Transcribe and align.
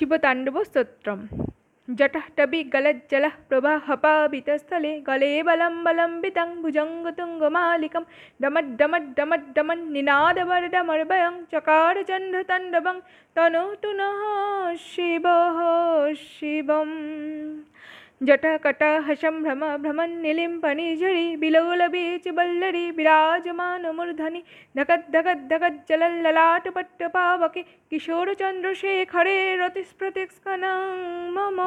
शिवताण्डवस्तोत्रं 0.00 1.20
जटः 1.98 2.24
प्रवाहपावितस्थले 3.48 4.92
गले 5.08 5.30
बलं 5.48 5.74
बलम्बितं 5.84 6.48
भुजङ्गतुङ्गमालिकं 6.62 8.04
डमड्डमड्डमड्डमन्निनादवरडमर्वयं 8.42 11.34
चकारचण्डताण्डवं 11.52 12.98
तनोतु 13.36 13.90
नः 14.00 14.20
शिवः 14.88 15.58
शिवम् 16.26 16.96
जटकटहसम्भ्रम 18.28 19.62
भ्रमन्निलिम्पनिझरि 19.82 21.26
बिलोलबीचबल्लरि 21.40 22.84
विराजमानमूर्धनि 22.98 24.40
धकद्धकद्धकज्जलल्ललाटपट्टपावके 24.78 27.62
किशोरचन्द्रशेखरे 27.90 29.36
रतिस्प्रतिस्कनं 29.60 30.80
मम 31.36 31.58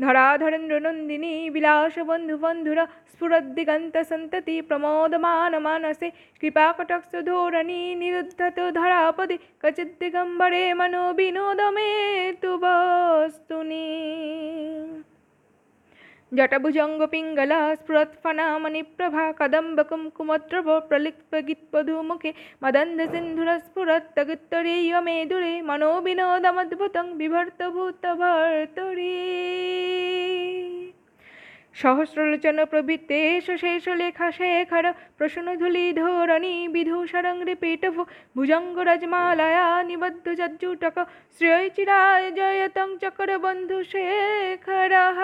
धराधरेन्द्रनन्दिनी 0.00 1.32
विलासबन्धुबन्धुर 1.54 2.78
स्फुरद्दिगन्तसन्तति 3.12 4.56
प्रमोदमानमानसे 4.68 6.08
कृपाकटक्षधोरणी 6.40 7.80
निरुद्धतो 8.00 8.70
धरापदि 8.78 9.36
कचिद्दिगम्बरे 9.64 10.64
मनो 10.80 11.04
विनोदमे 11.18 11.90
तु 12.42 12.52
वस्तुनि 12.64 13.86
जटभुजङ्गपिङ्गला 16.32 17.58
स्फुरत्फणामणिप्रभा 17.80 19.24
कदम्बकुङ्कुमत्रभ 19.40 20.68
प्रलिप्तगीत्पधूमुखे 20.90 22.30
मदन्धसिन्धुरस्फुरत्तगुत्तरीय 22.64 24.94
मे 25.06 25.16
दुरे 25.32 25.52
मनो 25.68 25.90
विनोदमद्भुतं 26.06 27.08
बिभर्तभूतभर्तरी 27.18 29.10
সহস্রলোচন 31.77 32.57
প্রবৃত্তেশ 32.65 33.43
শেষলেখা 33.61 34.27
শেখর। 34.31 34.85
প্রসূনধূলিধোরণী 35.17 36.55
বিধূষরং 36.67 37.35
ভুজঙ্গ 38.35 38.75
রজমালয়া 38.79 39.67
নিবদ্ধ 39.83 40.25
যজ্জুটক 40.33 40.95
শ্রেয়চিরায় 41.37 42.27
জয়তং 42.31 42.89
চক্রবন্ধু 43.01 43.77
শেখরः 43.83 45.19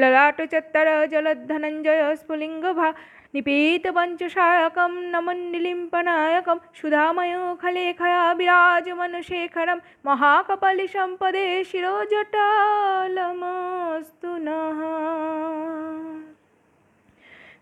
ललाटचत्तर 0.00 0.88
जलद्धनञ्जय 1.12 2.02
स्फुलिङ्गभा 2.16 2.88
निपीतपञ्चशायकं 3.34 4.92
नमण्डिलिम्पनायकं 5.12 6.58
सुधामयोखलेखया 6.80 8.20
विराजमनशेखरं 8.38 9.78
विराजमनुशेखरं 9.78 9.78
महाकपलिसम्पदे 10.06 11.46
शिरोजटालमस्तु 11.70 12.22
नः 14.46 14.80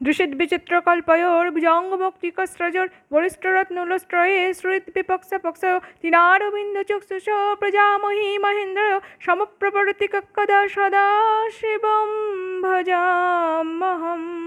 দৃশদ্বিচিত্রকল্পয়োর্ভুজঙ্গমৌক্তিকস্রজোর 0.00 2.88
গরিষ্ঠরত্নুলস্ত্রয়ে 3.12 4.54
শ্রুতবিপক্ষপক্ষ 4.54 5.64
তিনারবিন্দচক্ষুষ 6.02 7.28
প্রজামহি 7.58 8.38
মহেন্দ্র 8.38 9.00
সমপ্রবর্তিককদা 9.20 10.68
সদা 10.68 11.08
শিবম 11.50 12.10
ভজামহম 12.62 14.37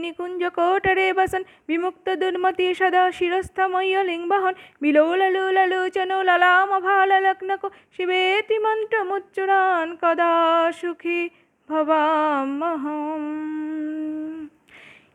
নিকুঞ্জকোটরে 0.00 1.06
বসন 1.12 1.42
বিমুক্ত 1.68 2.06
দুর্মতি 2.14 2.66
সদা 2.74 3.02
শিরস্থময়্যলিঙ্গবহন 3.10 4.54
বিলোললোললোচনো 4.82 6.18
ললামভাললগ্নকো 6.22 7.68
শিবেতি 7.94 8.56
মন্ত্রমুচ্চুরান 8.58 9.88
কদা 10.02 10.34
সুখী 10.72 11.20
ভবামহম 11.68 13.49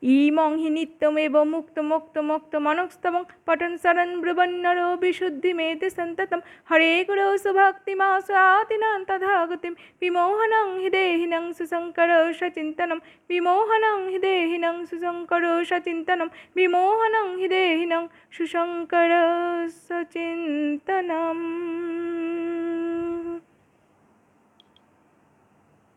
ইমং 0.03 0.51
হি 0.61 0.69
নিত্যমেব 0.69 1.35
মুক্ত 1.45 1.77
মুক্ত 1.91 2.15
মুক্ত 2.29 2.53
মনস্তমং 2.65 3.23
পঠন 3.45 3.73
শরণ 3.83 4.09
ব্রুবন্নর 4.21 4.79
বিশুদ্ধি 5.03 5.51
মেতে 5.53 5.87
সন্ততম 5.97 6.39
হরে 6.69 6.91
গুরু 7.07 7.27
সুভক্তিমা 7.43 8.09
স্বাতিনান 8.27 8.99
তথাগতিম 9.09 9.73
বিমোহনং 10.01 10.67
হি 10.81 10.89
দেহিনং 10.95 11.43
সুশঙ্কর 11.57 12.09
সচিন্তনম 12.39 12.99
বিমোহনং 13.29 13.99
হি 14.11 14.19
দেহিনং 14.25 14.75
সুশঙ্কর 14.89 15.43
সচিন্তনম 15.69 16.29
বিমোহনং 16.55 17.27
হি 17.39 17.47
দেহিনং 17.47 18.03
সুশঙ্কর 18.31 19.11
সচিন্তনম 19.85 21.39